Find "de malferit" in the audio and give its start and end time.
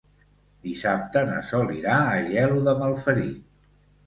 2.71-3.39